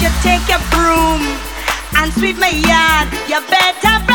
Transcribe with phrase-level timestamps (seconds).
[0.00, 1.20] you take your broom
[1.96, 3.08] and sweep my yard.
[3.28, 4.09] You better.